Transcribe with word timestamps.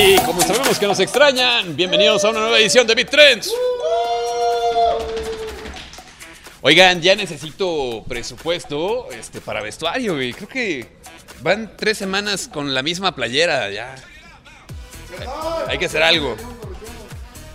Y 0.00 0.16
como 0.24 0.40
sabemos 0.42 0.78
que 0.78 0.86
nos 0.86 1.00
extrañan, 1.00 1.74
bienvenidos 1.74 2.24
a 2.24 2.30
una 2.30 2.38
nueva 2.38 2.58
edición 2.60 2.86
de 2.86 2.94
Beat 2.94 3.10
Trends. 3.10 3.52
Oigan, 6.60 7.00
ya 7.02 7.16
necesito 7.16 8.04
presupuesto 8.06 9.10
este, 9.10 9.40
para 9.40 9.60
vestuario, 9.60 10.14
güey. 10.14 10.32
Creo 10.34 10.48
que 10.48 10.88
van 11.40 11.72
tres 11.76 11.98
semanas 11.98 12.46
con 12.46 12.74
la 12.74 12.82
misma 12.84 13.12
playera, 13.16 13.70
ya. 13.70 13.96
Hay 15.66 15.78
que 15.78 15.86
hacer 15.86 16.04
algo. 16.04 16.36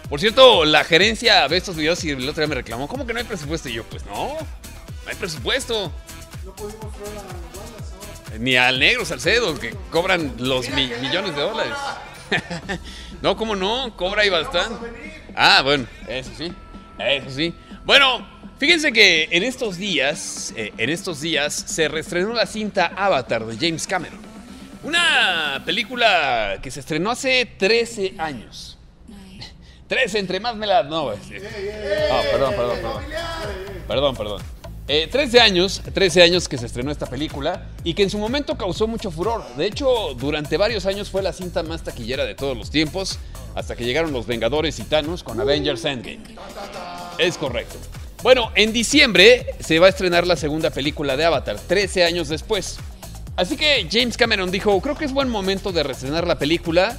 Por 0.09 0.19
cierto, 0.19 0.65
la 0.65 0.83
gerencia 0.83 1.47
ve 1.47 1.55
estos 1.57 1.77
videos 1.77 2.03
y 2.03 2.09
el 2.11 2.27
otro 2.27 2.41
día 2.41 2.47
me 2.49 2.55
reclamó, 2.55 2.89
¿cómo 2.89 3.07
que 3.07 3.13
no 3.13 3.19
hay 3.19 3.25
presupuesto? 3.25 3.69
Y 3.69 3.73
yo, 3.75 3.83
pues 3.85 4.05
no, 4.05 4.33
no 4.33 5.09
hay 5.09 5.15
presupuesto. 5.15 5.93
Ni 8.37 8.57
al 8.57 8.79
negro 8.79 9.05
Salcedo, 9.05 9.57
que 9.57 9.73
cobran 9.91 10.33
los 10.39 10.67
mi- 10.71 10.91
millones 11.01 11.35
de 11.37 11.41
dólares. 11.41 11.77
no, 13.21 13.35
¿cómo 13.37 13.55
no? 13.55 13.95
Cobra 13.95 14.21
ahí 14.21 14.29
bastante. 14.29 14.87
Ah, 15.35 15.61
bueno, 15.63 15.87
eso 16.07 16.31
sí, 16.37 16.51
eso 16.99 17.29
sí. 17.29 17.53
Bueno, 17.85 18.27
fíjense 18.57 18.91
que 18.91 19.27
en 19.31 19.43
estos 19.43 19.77
días, 19.77 20.53
eh, 20.55 20.73
en 20.77 20.89
estos 20.89 21.21
días 21.21 21.53
se 21.53 21.87
reestrenó 21.87 22.33
la 22.33 22.45
cinta 22.45 22.93
Avatar 22.95 23.45
de 23.45 23.55
James 23.55 23.87
Cameron. 23.87 24.19
Una 24.83 25.61
película 25.65 26.59
que 26.61 26.69
se 26.69 26.81
estrenó 26.81 27.11
hace 27.11 27.45
13 27.45 28.15
años. 28.17 28.77
13, 29.87 30.19
entre 30.19 30.39
más 30.39 30.55
me 30.55 30.67
la... 30.67 30.83
No, 30.83 31.11
perdón, 32.31 32.53
perdón, 32.55 32.75
perdón. 32.75 33.03
Perdón, 33.87 34.15
perdón. 34.15 34.52
Eh, 34.89 35.07
13 35.09 35.39
años, 35.39 35.81
13 35.93 36.23
años 36.23 36.49
que 36.49 36.57
se 36.57 36.65
estrenó 36.65 36.91
esta 36.91 37.05
película 37.05 37.69
y 37.85 37.93
que 37.93 38.03
en 38.03 38.09
su 38.09 38.17
momento 38.17 38.57
causó 38.57 38.85
mucho 38.85 39.11
furor. 39.11 39.41
De 39.55 39.65
hecho, 39.65 40.13
durante 40.15 40.57
varios 40.57 40.85
años 40.85 41.09
fue 41.09 41.21
la 41.21 41.31
cinta 41.31 41.63
más 41.63 41.83
taquillera 41.83 42.25
de 42.25 42.35
todos 42.35 42.57
los 42.57 42.69
tiempos, 42.69 43.17
hasta 43.55 43.77
que 43.77 43.85
llegaron 43.85 44.11
los 44.11 44.27
Vengadores 44.27 44.79
y 44.79 44.83
Thanos 44.83 45.23
con 45.23 45.39
Avengers 45.39 45.85
Endgame. 45.85 46.19
Es 47.17 47.37
correcto. 47.37 47.77
Bueno, 48.23 48.51
en 48.55 48.73
diciembre 48.73 49.55
se 49.61 49.79
va 49.79 49.87
a 49.87 49.89
estrenar 49.89 50.27
la 50.27 50.35
segunda 50.35 50.69
película 50.69 51.15
de 51.15 51.25
Avatar, 51.25 51.57
13 51.59 52.03
años 52.03 52.27
después. 52.27 52.77
Así 53.37 53.55
que 53.55 53.87
James 53.89 54.17
Cameron 54.17 54.51
dijo, 54.51 54.79
creo 54.81 54.95
que 54.95 55.05
es 55.05 55.13
buen 55.13 55.29
momento 55.29 55.71
de 55.71 55.83
reestrenar 55.83 56.27
la 56.27 56.37
película. 56.37 56.97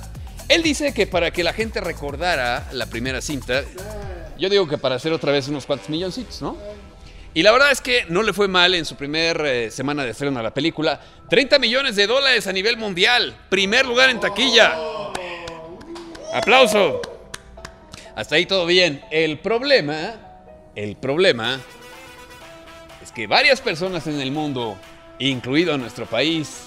Él 0.49 0.63
dice 0.63 0.95
que 0.95 1.07
para 1.07 1.33
que 1.33 1.45
la 1.45 1.53
gente 1.53 1.83
recordara 1.83 2.67
la 2.73 2.87
primera 2.87 3.21
cinta, 3.21 3.63
yo 4.39 4.49
digo 4.49 4.67
que 4.69 4.79
para 4.79 4.95
hacer 4.95 5.13
otra 5.13 5.33
vez 5.33 5.49
unos 5.49 5.67
cuantos 5.67 5.91
milloncitos, 5.91 6.41
¿no? 6.41 6.57
Y 7.37 7.43
la 7.43 7.51
verdad 7.51 7.73
es 7.73 7.81
que 7.81 8.07
no 8.09 8.23
le 8.23 8.33
fue 8.33 8.47
mal 8.47 8.77
en 8.77 8.85
su 8.85 8.95
primer 8.95 9.45
eh, 9.45 9.71
semana 9.73 10.05
de 10.05 10.13
estreno 10.13 10.39
a 10.39 10.43
la 10.43 10.55
película. 10.55 11.01
30 11.29 11.59
millones 11.59 11.97
de 11.97 12.07
dólares 12.07 12.47
a 12.47 12.53
nivel 12.53 12.77
mundial. 12.77 13.35
Primer 13.49 13.87
lugar 13.87 14.09
en 14.09 14.21
taquilla. 14.21 14.77
Aplauso. 16.33 17.03
Hasta 18.15 18.37
ahí 18.37 18.47
todo 18.47 18.67
bien. 18.67 19.05
El 19.11 19.41
problema, 19.41 20.15
el 20.77 20.95
problema 20.95 21.61
es 23.03 23.11
que 23.11 23.27
varias 23.27 23.61
personas 23.61 24.07
en 24.07 24.21
el 24.21 24.31
mundo, 24.31 24.79
incluido 25.19 25.77
nuestro 25.77 26.07
país, 26.07 26.67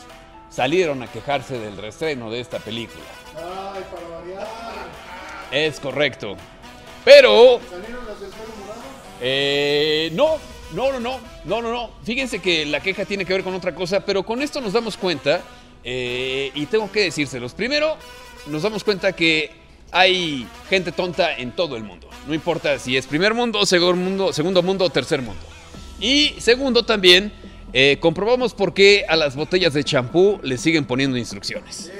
salieron 0.49 1.01
a 1.01 1.07
quejarse 1.07 1.57
del 1.59 1.77
reestreno 1.77 2.29
de 2.29 2.41
esta 2.41 2.59
película. 2.59 3.05
Ay, 3.35 3.83
para 3.89 4.17
variar. 4.19 4.47
Es 5.49 5.79
correcto. 5.79 6.35
Pero 7.05 7.61
¿Salieron 7.69 8.05
las 8.05 8.19
del 8.19 8.29
pelo 8.31 8.53
morado? 8.59 8.81
Eh, 9.21 10.09
no, 10.11 10.38
no, 10.73 10.91
no, 10.91 10.99
no, 10.99 11.19
no, 11.45 11.61
no, 11.61 11.71
no. 11.71 11.91
Fíjense 12.03 12.39
que 12.39 12.65
la 12.65 12.79
queja 12.81 13.05
tiene 13.05 13.25
que 13.25 13.33
ver 13.33 13.43
con 13.43 13.53
otra 13.53 13.73
cosa, 13.73 14.01
pero 14.01 14.23
con 14.23 14.41
esto 14.41 14.61
nos 14.61 14.73
damos 14.73 14.97
cuenta, 14.97 15.41
eh, 15.83 16.51
y 16.53 16.65
tengo 16.65 16.91
que 16.91 17.01
decírselos. 17.01 17.53
Primero, 17.53 17.97
nos 18.47 18.61
damos 18.61 18.83
cuenta 18.83 19.13
que 19.13 19.51
hay 19.91 20.45
gente 20.69 20.91
tonta 20.91 21.35
en 21.38 21.51
todo 21.51 21.77
el 21.77 21.83
mundo. 21.83 22.09
No 22.27 22.33
importa 22.33 22.77
si 22.79 22.97
es 22.97 23.07
primer 23.07 23.33
mundo, 23.33 23.66
segundo 23.66 23.95
mundo, 23.95 24.33
segundo 24.33 24.61
mundo 24.61 24.85
o 24.85 24.89
tercer 24.89 25.22
mundo. 25.22 25.41
Y 26.00 26.35
segundo 26.39 26.83
también, 26.83 27.31
eh, 27.73 27.97
comprobamos 28.00 28.53
por 28.53 28.73
qué 28.73 29.06
a 29.07 29.16
las 29.16 29.35
botellas 29.35 29.73
de 29.73 29.83
champú 29.83 30.39
le 30.44 30.57
siguen 30.57 30.85
poniendo 30.85 31.17
instrucciones. 31.17 31.91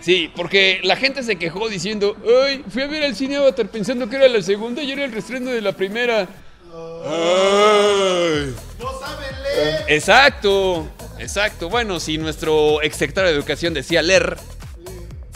Sí, 0.00 0.30
porque 0.34 0.80
la 0.84 0.96
gente 0.96 1.22
se 1.22 1.36
quejó 1.36 1.68
diciendo, 1.68 2.16
ay, 2.44 2.64
fui 2.68 2.82
a 2.82 2.86
ver 2.86 3.04
al 3.04 3.14
cine 3.14 3.36
Avatar 3.36 3.68
pensando 3.68 4.08
que 4.08 4.16
era 4.16 4.28
la 4.28 4.42
segunda 4.42 4.82
y 4.82 4.90
era 4.90 5.04
el 5.04 5.12
reestreno 5.12 5.50
de 5.50 5.60
la 5.60 5.72
primera. 5.72 6.28
Ay. 6.72 7.47
Exacto, 9.88 10.86
exacto. 11.18 11.70
Bueno, 11.70 11.98
si 11.98 12.18
nuestro 12.18 12.82
ex 12.82 12.96
secretario 12.96 13.30
de 13.30 13.36
Educación 13.36 13.72
decía 13.72 14.02
leer, 14.02 14.36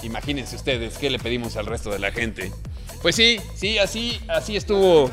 imagínense 0.02 0.56
ustedes 0.56 0.98
qué 0.98 1.08
le 1.08 1.18
pedimos 1.18 1.56
al 1.56 1.66
resto 1.66 1.90
de 1.90 1.98
la 1.98 2.12
gente. 2.12 2.52
Pues 3.00 3.16
sí, 3.16 3.40
sí, 3.56 3.78
así, 3.78 4.20
así 4.28 4.56
estuvo. 4.56 5.10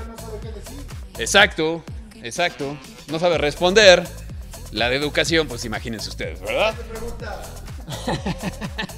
Exacto, 1.18 1.84
exacto. 2.22 2.78
No 3.08 3.18
sabe 3.18 3.38
responder. 3.38 4.04
La 4.72 4.90
de 4.90 4.98
educación, 4.98 5.48
pues 5.48 5.66
imagínense 5.66 6.10
ustedes, 6.10 6.42
¿verdad? 6.42 6.76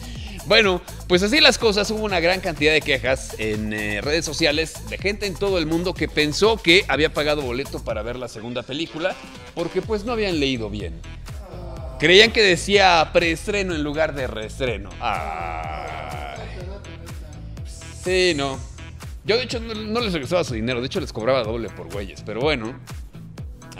Bueno, 0.46 0.81
pues 1.07 1.22
así 1.24 1.40
las 1.40 1.57
cosas, 1.57 1.90
hubo 1.91 2.03
una 2.03 2.19
gran 2.19 2.41
cantidad 2.41 2.74
de 2.74 2.81
quejas 2.81 3.35
en 3.38 3.74
eh, 3.74 4.02
redes 4.02 4.25
sociales 4.25 4.90
de 4.90 4.97
gente 4.97 5.25
en 5.28 5.35
todo 5.35 5.57
el 5.57 5.66
mundo 5.66 5.94
que 5.94 6.07
pensó 6.07 6.57
que 6.57 6.84
había 6.88 7.13
pagado 7.13 7.41
boleto 7.41 7.84
para 7.84 8.02
ver 8.02 8.16
la 8.16 8.28
segunda 8.28 8.63
película 8.63 9.16
porque 9.53 9.81
pues 9.81 10.03
no 10.03 10.13
habían 10.13 10.40
leído 10.40 10.69
bien. 10.69 11.00
Creían 12.00 12.31
que 12.31 12.41
decía 12.41 13.07
preestreno 13.13 13.75
en 13.75 13.84
lugar 13.84 14.16
de 14.16 14.25
reestreno. 14.25 14.90
Ay. 15.00 16.41
Sí, 18.03 18.34
no. 18.35 18.58
Yo 19.23 19.38
de 19.38 19.44
hecho 19.44 19.59
no, 19.59 19.75
no 19.75 20.00
les 20.00 20.13
regresaba 20.13 20.44
su 20.44 20.56
dinero, 20.56 20.81
de 20.81 20.88
hecho 20.88 21.00
les 21.00 21.13
cobraba 21.13 21.44
doble 21.44 21.69
por 21.69 21.91
güeyes, 21.91 22.23
pero 22.25 22.41
bueno. 22.41 22.79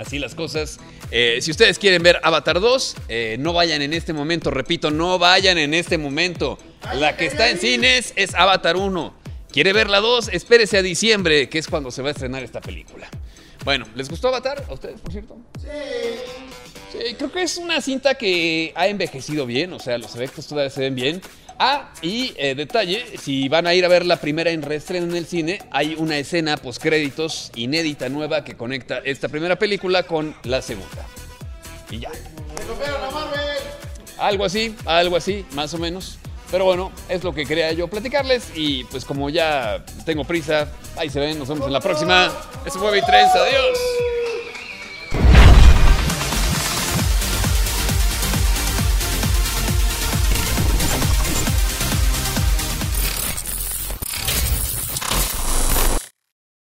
Así 0.02 0.18
las 0.18 0.34
cosas. 0.34 0.80
Eh, 1.12 1.40
si 1.42 1.52
ustedes 1.52 1.78
quieren 1.78 2.02
ver 2.02 2.20
Avatar 2.24 2.60
2, 2.60 2.96
eh, 3.08 3.36
no 3.40 3.54
vayan 3.54 3.84
en 3.84 3.94
este 3.94 4.14
momento, 4.14 4.50
repito, 4.50 4.90
no 4.90 5.20
vayan 5.20 5.60
en 5.60 5.76
este 5.76 6.00
momento. 6.00 6.58
La 6.96 7.16
que 7.16 7.28
está 7.28 7.50
en 7.50 7.60
cines 7.60 8.14
es 8.16 8.34
Avatar 8.34 8.78
1. 8.78 9.14
¿Quiere 9.52 9.74
ver 9.74 9.90
la 9.90 10.00
2? 10.00 10.30
Espérese 10.30 10.80
a 10.80 10.82
diciembre, 10.82 11.50
que 11.50 11.60
es 11.60 11.68
cuando 11.68 11.92
se 11.92 12.02
va 12.02 12.10
a 12.10 12.12
estrenar 12.14 12.42
esta 12.42 12.62
película. 12.62 13.08
Bueno, 13.64 13.86
¿les 13.96 14.10
gustó 14.10 14.30
Avatar 14.30 14.66
a 14.68 14.74
ustedes, 14.74 15.00
por 15.02 15.12
cierto? 15.12 15.38
Sí, 15.62 17.14
creo 17.16 17.32
que 17.32 17.44
es 17.44 17.58
una 17.58 17.80
cinta 17.80 18.16
que 18.16 18.74
ha 18.76 18.88
envejecido 18.88 19.46
bien, 19.46 19.72
o 19.74 19.80
sea, 19.80 20.00
los 20.00 20.16
efectos 20.16 20.48
todavía 20.48 20.72
se 20.72 20.82
ven 20.82 20.96
bien. 20.96 21.22
Ah, 21.64 21.92
y 22.02 22.34
eh, 22.38 22.56
detalle, 22.56 23.20
si 23.20 23.48
van 23.48 23.68
a 23.68 23.76
ir 23.76 23.86
a 23.86 23.88
ver 23.88 24.04
la 24.04 24.16
primera 24.16 24.50
en 24.50 24.64
reestreno 24.64 25.06
en 25.06 25.16
el 25.16 25.28
cine, 25.28 25.62
hay 25.70 25.94
una 25.96 26.18
escena 26.18 26.58
postcréditos 26.58 27.52
inédita 27.54 28.10
nueva 28.10 28.44
que 28.44 28.58
conecta 28.58 28.98
esta 29.06 29.30
primera 29.30 29.58
película 29.58 30.02
con 30.02 30.36
la 30.42 30.64
segunda. 30.64 31.06
Y 31.92 32.00
ya. 32.00 32.10
Algo 34.18 34.44
así, 34.44 34.76
algo 34.88 35.16
así, 35.16 35.46
más 35.52 35.72
o 35.76 35.78
menos. 35.78 36.18
Pero 36.50 36.66
bueno, 36.66 36.92
es 37.08 37.24
lo 37.24 37.32
que 37.32 37.46
quería 37.46 37.72
yo 37.74 37.88
platicarles 37.88 38.52
y 38.56 38.84
pues 38.86 39.06
como 39.06 39.30
ya 39.30 39.86
tengo 40.04 40.24
prisa, 40.24 40.68
ahí 40.98 41.12
se 41.12 41.20
ven, 41.20 41.38
nos 41.38 41.48
vemos 41.48 41.68
en 41.68 41.74
la 41.74 41.80
próxima. 41.80 42.32
Este 42.66 42.80
fue 42.80 42.90
Beat 42.90 43.06
Trends, 43.06 43.36
adiós. 43.36 43.91